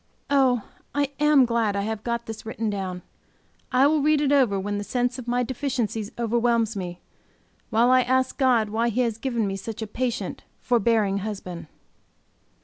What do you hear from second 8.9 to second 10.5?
has given me such a patient,